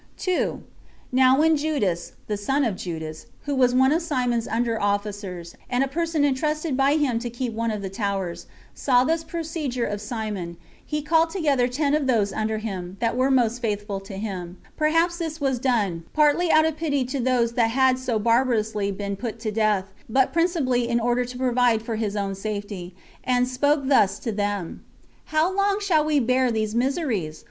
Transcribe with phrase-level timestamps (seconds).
[0.17, 0.63] 2.
[1.11, 5.83] Now when Judas, the son of Judas, who was one of Simon's under officers, and
[5.83, 10.01] a person intrusted by him to keep one of the towers, saw this procedure of
[10.01, 14.57] Simon, he called together ten of those under him, that were most faithful to him,
[14.75, 19.15] [perhaps this was done partly out of pity to those that had so barbarously been
[19.15, 23.85] put to death, but principally in order to provide for his own safety,] and spoke
[23.87, 24.83] thus to them:
[25.25, 27.39] "How long shall we bear these miseries?